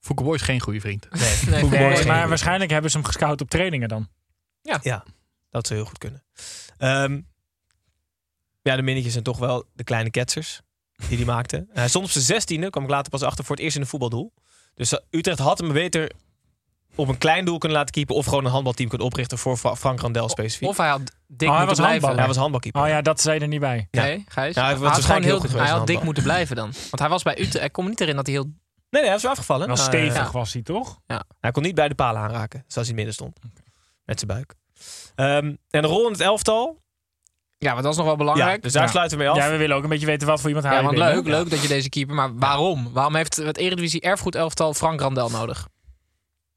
Foucault 0.00 0.34
is 0.34 0.42
geen 0.42 0.60
goede 0.60 0.80
vriend. 0.80 1.08
Nee, 1.46 1.64
maar 2.06 2.28
waarschijnlijk 2.28 2.70
hebben 2.70 2.90
ze 2.90 2.96
hem 2.96 3.06
gescout 3.06 3.40
op 3.40 3.50
trainingen 3.50 3.88
dan. 3.88 4.08
Dat 5.50 5.66
zou 5.66 5.78
heel 5.78 5.88
goed 5.88 5.98
kunnen. 5.98 6.24
Ehm, 6.78 7.20
ja, 8.62 8.76
de 8.76 8.82
minnetjes 8.82 9.12
zijn 9.12 9.24
toch 9.24 9.38
wel 9.38 9.64
de 9.72 9.84
kleine 9.84 10.10
ketsers 10.10 10.60
die 11.08 11.16
hij 11.16 11.26
maakte. 11.26 11.66
Hij 11.72 11.88
stond 11.88 12.04
op 12.04 12.10
zijn 12.10 12.24
zestiende, 12.24 12.70
kwam 12.70 12.84
ik 12.84 12.90
later 12.90 13.10
pas 13.10 13.22
achter, 13.22 13.44
voor 13.44 13.56
het 13.56 13.64
eerst 13.64 13.76
in 13.76 13.82
een 13.82 13.88
voetbaldoel. 13.88 14.32
Dus 14.74 14.92
eh, 14.92 14.98
Utrecht 15.10 15.38
had 15.38 15.58
hem 15.58 15.72
beter 15.72 16.10
op 16.94 17.08
een 17.08 17.18
klein 17.18 17.44
doel 17.44 17.58
kunnen 17.58 17.78
laten 17.78 17.94
keepen... 17.94 18.14
of 18.14 18.24
gewoon 18.26 18.44
een 18.44 18.50
handbalteam 18.50 18.88
kunnen 18.88 19.06
oprichten 19.06 19.38
voor 19.38 19.56
Fra- 19.56 19.76
Frank 19.76 20.00
Randel 20.00 20.28
specifiek. 20.28 20.68
Of 20.68 20.76
hij 20.76 20.88
had 20.88 21.00
dik 21.00 21.10
Oh, 21.10 21.14
hij 21.28 21.48
moeten 21.48 21.66
was 21.66 21.76
blijven. 21.76 21.90
handballer. 21.90 22.18
hij 22.18 22.26
was 22.26 22.36
handbalkeeper. 22.36 22.82
Oh 22.82 22.88
ja, 22.88 23.02
dat 23.02 23.20
zei 23.20 23.40
er 23.40 23.48
niet 23.48 23.60
bij. 23.60 23.88
Ja. 23.90 24.02
Nee, 24.02 24.24
Gijs. 24.28 24.54
Ja, 24.54 24.64
hij 24.64 24.70
was 24.70 24.80
hij, 24.80 24.88
had 24.88 24.94
waarschijnlijk 24.96 25.06
gewoon 25.06 25.22
heel 25.22 25.38
goed 25.38 25.52
hij 25.68 25.78
had 25.78 25.86
dik 25.86 26.02
moeten 26.02 26.22
blijven 26.22 26.56
dan. 26.56 26.64
Want 26.90 26.98
hij 26.98 27.08
was 27.08 27.22
bij 27.22 27.40
Utrecht. 27.40 27.64
Ik 27.64 27.72
kom 27.72 27.88
niet 27.88 28.00
erin 28.00 28.16
dat 28.16 28.26
hij 28.26 28.34
heel... 28.34 28.44
Nee, 28.44 28.52
nee, 28.90 29.04
hij 29.06 29.14
is 29.14 29.22
weer 29.22 29.30
afgevallen. 29.30 29.66
Wel 29.66 29.76
Nou, 29.76 29.88
stevig 29.88 30.32
was 30.32 30.52
hij 30.52 30.62
toch? 30.62 30.98
Hij 31.40 31.50
kon 31.50 31.62
niet 31.62 31.74
bij 31.74 31.88
de 31.88 31.94
palen 31.94 32.20
aanraken, 32.22 32.64
zoals 32.66 32.88
hij 32.88 32.96
in 32.98 33.06
het 33.06 33.14
midden 33.14 33.14
stond. 33.14 33.54
Met 34.04 34.18
zijn 34.20 34.30
buik. 34.30 34.54
Ehm, 35.14 35.54
en 35.70 35.82
de 35.82 35.88
rol 35.88 36.06
in 36.06 36.12
het 36.12 36.20
elftal. 36.20 36.82
Ja, 37.58 37.72
maar 37.74 37.82
dat 37.82 37.90
is 37.92 37.96
nog 37.98 38.06
wel 38.06 38.14
Ja, 38.16 38.20
belangrijk. 38.24 38.62
dus 38.62 38.72
daar 38.72 38.82
Ja. 38.82 38.88
sluiten 38.88 39.18
we 39.18 39.24
mee 39.24 39.32
af. 39.32 39.38
Ja, 39.38 39.50
we 39.50 39.56
willen 39.56 39.76
ook 39.76 39.82
een 39.82 39.88
beetje 39.88 40.06
weten 40.06 40.26
wat 40.26 40.38
voor 40.40 40.48
iemand 40.48 40.66
hij 40.66 40.76
Ja, 40.76 40.82
want 40.82 40.96
leuk, 40.98 41.26
leuk 41.26 41.50
dat 41.50 41.62
je 41.62 41.68
deze 41.68 41.88
keeper... 41.88 42.14
Maar 42.14 42.34
waarom? 42.38 42.92
Waarom 42.92 43.14
heeft 43.14 43.36
het 43.36 43.56
Eredivisie 43.56 44.00
erfgoed 44.00 44.34
elftal 44.34 44.74
Frank 44.74 45.00
Randel 45.00 45.30
nodig? 45.30 45.68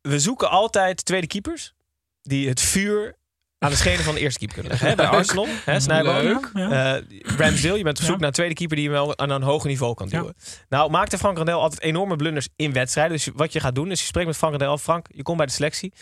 We 0.08 0.20
zoeken 0.20 0.50
altijd 0.50 1.06
tweede 1.06 1.28
keepers 1.28 1.74
die 2.22 2.48
het 2.50 2.62
vuur 2.62 3.16
aan 3.60 3.70
de 3.70 3.76
schenen 3.76 4.04
van 4.04 4.14
de 4.14 4.20
eerste 4.20 4.40
keeper 4.40 4.56
kunnen 4.60 4.72
leggen. 4.80 4.90
Hè, 4.90 4.96
bij 4.96 5.08
Arsenal, 5.20 5.46
hè, 5.66 5.80
Snijboom. 5.80 6.16
Leuk. 6.16 6.50
Ja. 6.54 6.96
Eh, 6.96 7.04
Ramsdale, 7.38 7.78
je 7.78 7.84
bent 7.84 7.98
op 7.98 8.04
zoek 8.04 8.14
Ja. 8.14 8.20
naar 8.20 8.28
een 8.28 8.34
tweede 8.34 8.54
keeper 8.54 8.76
die 8.76 8.86
je 8.86 8.92
wel 8.92 9.18
aan 9.18 9.30
een 9.30 9.42
hoger 9.42 9.70
niveau 9.70 9.94
kan 9.94 10.08
duwen. 10.10 10.34
Nou, 10.70 10.90
maakte 10.92 11.18
Frank 11.18 11.38
Randel 11.38 11.62
altijd 11.62 11.82
enorme 11.82 12.16
blunders 12.16 12.48
in 12.56 12.74
wedstrijden. 12.74 13.14
Dus 13.16 13.30
wat 13.36 13.54
je 13.54 13.60
gaat 13.60 13.76
doen, 13.76 13.92
is 13.92 14.00
je 14.00 14.06
spreekt 14.06 14.28
met 14.28 14.38
Frank 14.38 14.52
Randel 14.54 14.72
af. 14.72 14.82
Frank, 14.82 15.06
je 15.10 15.22
komt 15.24 15.38
bij 15.38 15.46
de 15.46 15.52
selectie. 15.52 15.94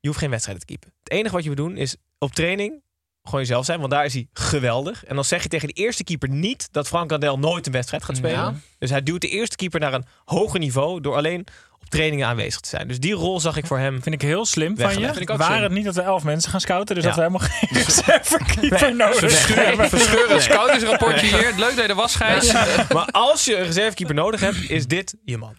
Je 0.00 0.08
hoeft 0.08 0.20
geen 0.20 0.30
wedstrijden 0.30 0.66
te 0.66 0.72
keepen. 0.72 0.92
Het 1.02 1.12
enige 1.12 1.34
wat 1.34 1.42
je 1.42 1.48
moet 1.48 1.58
doen 1.58 1.76
is 1.76 1.96
op 2.18 2.32
training 2.34 2.82
gewoon 3.22 3.40
jezelf 3.40 3.64
zijn. 3.64 3.78
Want 3.78 3.90
daar 3.90 4.04
is 4.04 4.12
hij 4.12 4.26
geweldig. 4.32 5.04
En 5.04 5.14
dan 5.14 5.24
zeg 5.24 5.42
je 5.42 5.48
tegen 5.48 5.68
de 5.68 5.74
eerste 5.74 6.04
keeper 6.04 6.28
niet 6.28 6.68
dat 6.72 6.88
Frank 6.88 7.10
Randel 7.10 7.38
nooit 7.38 7.66
een 7.66 7.72
wedstrijd 7.72 8.04
gaat 8.04 8.16
spelen. 8.16 8.36
Ja. 8.38 8.54
Dus 8.78 8.90
hij 8.90 9.02
duwt 9.02 9.20
de 9.20 9.28
eerste 9.28 9.56
keeper 9.56 9.80
naar 9.80 9.94
een 9.94 10.04
hoger 10.24 10.58
niveau 10.58 11.00
door 11.00 11.14
alleen 11.16 11.46
trainingen 11.88 12.26
aanwezig 12.26 12.60
te 12.60 12.68
zijn. 12.68 12.88
Dus 12.88 13.00
die 13.00 13.12
rol 13.12 13.40
zag 13.40 13.56
ik 13.56 13.66
voor 13.66 13.78
hem. 13.78 14.02
Vind 14.02 14.14
ik 14.14 14.22
heel 14.22 14.46
slim 14.46 14.76
van 14.78 14.98
je. 14.98 15.04
Vind 15.06 15.20
ik 15.20 15.30
ook 15.30 15.38
Waren 15.38 15.52
slim. 15.52 15.62
het 15.64 15.72
niet 15.72 15.84
dat 15.84 15.94
we 15.94 16.00
elf 16.02 16.24
mensen 16.24 16.50
gaan 16.50 16.60
scouten, 16.60 16.94
dus 16.94 17.04
Ja. 17.04 17.10
dat 17.10 17.18
we 17.18 17.24
helemaal 17.24 17.48
geen 17.50 17.82
reservekeeper 17.84 18.96
nodig 18.96 19.54
hebben. 19.54 19.88
Verscheur 19.88 20.30
het 20.30 20.42
scoutingsrapportje 20.42 21.26
hier. 21.26 21.52
Leuk 21.56 21.76
dat 21.76 21.84
je 21.84 21.90
er 21.90 21.94
was, 21.94 22.14
Gijs. 22.14 22.52
Maar 22.92 23.06
als 23.10 23.44
je 23.44 23.56
een 23.56 23.64
reservekeeper 23.64 24.14
nodig 24.14 24.40
hebt, 24.40 24.70
is 24.70 24.86
dit 24.86 25.16
je 25.24 25.38
man. 25.38 25.56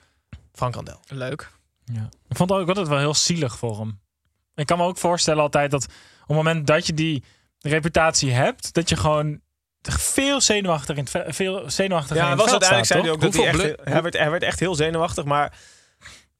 Frank 0.54 0.76
Randel. 0.76 1.00
Leuk. 1.08 1.50
Ja. 1.86 2.10
Ik 2.30 2.38
vond 2.38 2.50
het 2.50 2.60
ook 2.60 2.68
altijd 2.68 2.88
wel 2.88 2.98
heel 2.98 3.14
zielig 3.14 3.58
voor 3.58 3.78
hem. 3.80 4.00
Ik 4.56 4.66
kan 4.66 4.78
me 4.78 4.84
ook 4.84 4.98
voorstellen 4.98 5.42
altijd 5.44 5.72
dat 5.72 5.84
op 6.22 6.28
het 6.28 6.36
moment 6.38 6.68
dat 6.68 6.88
je 6.88 6.94
die 6.94 7.24
reputatie 7.60 8.32
hebt, 8.32 8.74
dat 8.74 8.90
je 8.90 8.96
gewoon 8.96 9.40
veel 9.82 10.42
zenuwachtig 10.42 10.96
in 10.96 11.02
het, 11.02 11.10
ve- 11.12 11.26
veel 11.28 11.64
zenuwachtig 11.70 12.16
Ja, 12.16 12.22
in 12.22 12.28
hij 12.30 12.30
het 12.32 12.40
was 12.42 12.52
uiteindelijk 12.52 12.86
staat, 12.86 12.98
zei 12.98 13.02
hij 13.02 13.12
ook 13.12 13.22
dat 13.22 13.34
hij, 13.34 13.46
echt, 13.74 13.90
hij, 13.94 14.02
werd, 14.02 14.18
hij 14.18 14.30
werd 14.32 14.44
echt 14.44 14.60
heel 14.60 14.76
zenuwachtig. 14.76 15.24
Maar 15.24 15.54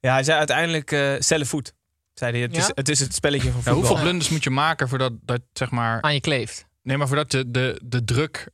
ja, 0.00 0.12
hij 0.12 0.22
zei 0.22 0.38
uiteindelijk 0.38 0.92
eh 0.92 1.12
cellen 1.18 1.46
voet. 1.46 1.74
Zei 2.14 2.32
hij, 2.32 2.40
het, 2.40 2.56
is, 2.56 2.66
Ja? 2.66 2.72
het 2.74 2.88
is 2.88 3.00
het 3.00 3.14
spelletje 3.14 3.50
van 3.50 3.56
Ja, 3.56 3.62
voetbal. 3.62 3.74
hoeveel 3.82 4.02
blunders 4.02 4.28
moet 4.30 4.44
je 4.44 4.50
maken 4.50 4.88
voordat 4.88 5.12
dat, 5.22 5.40
zeg 5.52 5.70
maar... 5.70 6.00
Aan 6.02 6.14
je 6.14 6.20
kleeft. 6.20 6.66
Nee, 6.82 6.96
maar 6.96 7.06
voordat 7.06 7.30
de, 7.30 7.50
de, 7.50 7.80
de 7.84 8.04
druk 8.04 8.48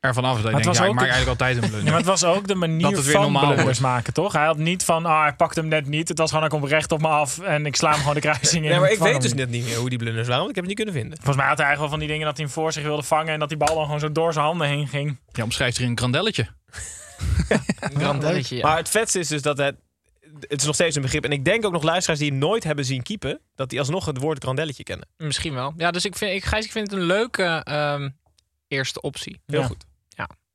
ervan 0.00 0.24
af 0.24 0.36
is. 0.36 0.42
Dat 0.42 0.44
je 0.44 0.56
Maar 0.56 0.60
het 0.60 0.62
denkt, 0.62 0.66
was 0.66 0.76
ja, 0.78 0.84
ik 0.84 0.88
ook 0.90 0.94
maak 0.94 1.04
de- 1.04 1.10
eigenlijk 1.12 1.40
altijd 1.40 1.54
een 1.56 1.60
blunder. 1.70 1.82
Ja, 1.84 1.88
maar 1.90 1.98
het 1.98 2.20
was 2.20 2.24
ook 2.24 2.46
de 2.48 2.54
manier 2.54 2.80
Dat 2.82 2.92
het 2.96 3.04
weer 3.04 3.12
van 3.12 3.22
normaal 3.22 3.52
blunders 3.52 3.78
maken, 3.78 4.12
toch? 4.12 4.32
Hij 4.32 4.44
had 4.44 4.56
niet 4.56 4.84
van, 4.84 5.06
ah, 5.06 5.22
hij 5.22 5.34
pakt 5.34 5.56
hem 5.56 5.68
net 5.68 5.86
niet. 5.86 6.08
Het 6.08 6.18
was 6.18 6.28
gewoon, 6.30 6.48
hij 6.48 6.58
komt 6.58 6.70
recht 6.70 6.92
op 6.92 7.00
me 7.00 7.08
af 7.08 7.38
en 7.38 7.66
ik 7.66 7.76
sla 7.76 7.90
hem 7.90 7.98
gewoon 7.98 8.14
de 8.14 8.20
kruising 8.20 8.64
in. 8.64 8.70
Nee, 8.70 8.80
maar 8.80 8.90
ik 8.92 8.98
weet 8.98 9.12
hem 9.12 9.20
dus 9.20 9.30
niet. 9.30 9.40
net 9.40 9.50
niet 9.50 9.64
meer 9.64 9.76
hoe 9.76 9.88
die 9.88 9.98
blunders 9.98 10.26
waren, 10.28 10.44
want 10.44 10.50
ik 10.50 10.56
heb 10.56 10.64
het 10.68 10.76
niet 10.76 10.84
kunnen 10.86 11.02
vinden. 11.02 11.16
Volgens 11.18 11.36
mij 11.36 11.46
had 11.46 11.58
hij 11.58 11.66
eigenlijk 11.66 11.78
wel 11.80 11.88
van 11.88 11.98
die 11.98 12.08
dingen 12.08 12.26
dat 12.26 12.36
hij 12.36 12.44
hem 12.46 12.54
voor 12.54 12.72
zich 12.72 12.82
wilde 12.82 13.02
vangen 13.02 13.32
en 13.32 13.38
dat 13.38 13.48
die 13.48 13.58
bal 13.58 13.74
dan 13.74 13.84
gewoon 13.84 14.00
zo 14.00 14.12
door 14.12 14.32
zijn 14.32 14.44
handen 14.44 14.66
heen 14.66 14.88
ging. 14.88 15.18
Ja, 15.32 15.42
omschrijft 15.42 15.76
hier 15.78 15.86
een 15.86 15.98
grandelletje. 15.98 16.46
Een 17.80 18.00
grandelletje, 18.00 18.56
ja. 18.56 18.66
Maar 18.66 18.76
het 18.76 18.88
vetste 18.88 19.18
is 19.18 19.28
dus 19.28 19.42
dat 19.42 19.58
het... 19.58 19.74
Het 20.48 20.60
is 20.60 20.64
nog 20.66 20.74
steeds 20.74 20.96
een 20.96 21.02
begrip. 21.02 21.24
En 21.24 21.32
ik 21.32 21.44
denk 21.44 21.64
ook 21.64 21.72
nog 21.72 21.82
luisteraars 21.82 22.20
die 22.20 22.30
hem 22.30 22.38
nooit 22.38 22.64
hebben 22.64 22.84
zien 22.84 23.02
keepen... 23.02 23.40
dat 23.54 23.68
die 23.70 23.78
alsnog 23.78 24.04
het 24.04 24.18
woord 24.18 24.42
grandelletje 24.42 24.82
kennen. 24.82 25.08
Misschien 25.16 25.54
wel. 25.54 25.72
Ja, 25.76 25.90
dus 25.90 26.04
ik 26.04 26.16
vind, 26.16 26.32
ik, 26.32 26.44
Gijs, 26.44 26.64
ik 26.64 26.72
vind 26.72 26.90
het 26.90 27.00
een 27.00 27.06
leuke 27.06 27.44
ehm, 27.64 28.08
eerste 28.68 29.00
optie. 29.00 29.40
Heel 29.46 29.60
Ja. 29.60 29.66
goed. 29.66 29.88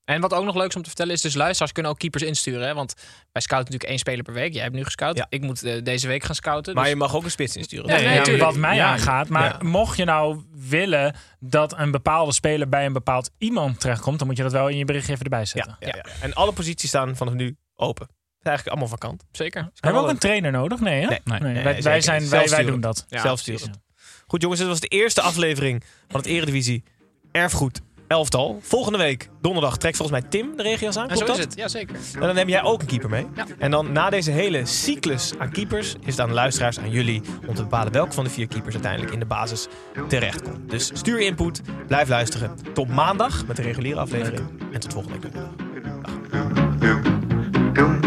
En 0.06 0.22
wat 0.22 0.34
ook 0.34 0.46
nog 0.46 0.56
leuk 0.56 0.70
is 0.70 0.76
om 0.76 0.82
te 0.82 0.88
vertellen 0.88 1.14
is, 1.14 1.22
dus 1.22 1.34
luisteraars 1.34 1.72
kunnen 1.72 1.92
ook 1.92 1.98
keepers 2.00 2.24
insturen. 2.24 2.68
Hè? 2.68 2.74
Want 2.74 2.94
wij 3.32 3.42
scouten 3.42 3.72
natuurlijk 3.72 3.90
één 3.90 4.00
speler 4.00 4.24
per 4.24 4.34
week. 4.34 4.54
Jij 4.54 4.64
hebt 4.64 4.76
nu 4.76 4.84
gescout. 4.84 5.18
Ja. 5.18 5.26
Ik 5.30 5.42
moet 5.42 5.64
eh, 5.64 5.84
deze 5.84 6.08
week 6.08 6.24
gaan 6.24 6.36
scouten. 6.36 6.74
Maar 6.74 6.84
dus- 6.84 6.92
je 6.94 6.98
mag 7.00 7.16
ook 7.16 7.24
een 7.24 7.32
spits 7.32 7.56
insturen. 7.56 7.88
Ja, 7.90 8.24
nee, 8.24 8.36
Ja, 8.36 8.46
wat 8.46 8.56
mij 8.56 8.76
Ja, 8.76 8.92
aangaat. 8.92 9.28
Maar 9.30 9.58
ja. 9.62 9.68
mocht 9.68 9.98
je 9.98 10.04
nou 10.06 10.44
willen 10.52 11.16
dat 11.40 11.78
een 11.78 11.92
bepaalde 11.92 12.34
speler 12.34 12.70
bij 12.70 12.86
een 12.86 12.94
bepaald 12.94 13.32
iemand 13.38 13.80
terechtkomt, 13.80 14.18
dan 14.18 14.28
moet 14.28 14.38
je 14.38 14.44
dat 14.44 14.52
wel 14.52 14.68
in 14.68 14.78
je 14.78 14.86
bericht 14.86 15.10
even 15.10 15.24
erbij 15.24 15.46
zetten. 15.46 15.76
ja, 15.80 15.88
ja, 15.88 15.96
ja. 15.96 16.04
En 16.22 16.34
alle 16.34 16.52
posities 16.52 16.90
staan 16.90 17.16
vanaf 17.16 17.34
nu 17.34 17.58
open. 17.76 18.08
Eigenlijk 18.46 18.78
allemaal 18.78 18.98
vakant. 18.98 19.24
Zeker. 19.32 19.62
Dus 19.62 19.72
Hebben 19.80 20.02
we 20.02 20.08
ook 20.08 20.14
een 20.14 20.20
trainer 20.20 20.52
nodig? 20.52 20.80
Nee, 20.80 21.02
hè? 21.02 21.08
Nee. 21.08 21.20
Nee. 21.24 21.40
wij, 21.40 21.52
nee, 21.54 21.64
wij, 21.64 21.82
zeker 21.82 22.02
zijn, 22.02 22.30
wij, 22.30 22.50
wij 22.50 22.64
doen 22.64 22.82
dat. 22.82 23.06
Ja, 23.10 23.22
Zelfsturend. 23.22 23.80
Goed 24.28 24.42
jongens, 24.42 24.60
dit 24.60 24.70
was 24.70 24.80
de 24.80 24.88
eerste 24.88 25.22
aflevering 25.22 25.84
van 26.08 26.20
het 26.20 26.30
Eredivisie 26.30 26.84
Erfgoed 27.32 27.82
Elftal. 28.08 28.60
Volgende 28.62 28.98
week, 28.98 29.30
donderdag, 29.42 29.78
trekt 29.78 29.98
volgens 29.98 30.20
mij 30.20 30.30
Tim 30.30 30.58
de 30.58 30.64
regio's 30.64 30.98
aan. 30.98 31.10
En 31.10 31.18
zo 31.18 31.26
Klopt 31.26 31.40
is 31.40 31.46
dat? 31.46 31.54
het. 31.54 31.64
Ja, 31.64 31.68
zeker. 31.68 31.96
En 32.14 32.20
dan 32.20 32.36
neem 32.36 32.50
jij 32.50 32.64
ook 32.64 32.82
een 32.82 32.88
keeper 32.88 33.10
mee. 33.10 33.26
Ja. 33.36 33.46
En 33.60 33.72
dan 33.72 33.92
na 33.92 34.10
deze 34.10 34.32
hele 34.32 34.66
cyclus 34.66 35.34
aan 35.38 35.52
keepers 35.52 35.96
is 36.00 36.12
het 36.12 36.20
aan 36.20 36.28
de 36.28 36.34
luisteraars, 36.34 36.80
aan 36.80 36.90
jullie, 36.90 37.22
om 37.48 37.56
te 37.56 37.62
bepalen 37.62 37.94
welke 37.94 38.14
van 38.14 38.24
de 38.24 38.30
vier 38.30 38.48
keepers 38.48 38.74
uiteindelijk 38.74 39.14
in 39.14 39.20
de 39.20 39.26
basis 39.26 39.68
terechtkomt. 40.08 40.70
Dus 40.70 40.92
stuur 40.94 41.20
input, 41.20 41.62
blijf 41.88 42.08
luisteren. 42.08 42.58
Tot 42.74 42.88
maandag 42.88 43.46
met 43.48 43.56
de 43.56 43.62
reguliere 43.62 44.00
aflevering. 44.00 44.50
En 44.72 44.80
tot 44.80 44.94
volgende 44.94 45.20
week 45.20 45.34
donderdag. 45.34 45.65